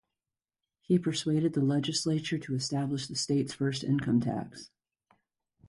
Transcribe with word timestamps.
He 0.81 0.97
persuaded 0.97 1.53
the 1.53 1.61
legislature 1.61 2.39
to 2.39 2.55
establish 2.55 3.05
the 3.05 3.15
state's 3.15 3.53
first 3.53 3.83
income 3.83 4.19
tax. 4.19 4.71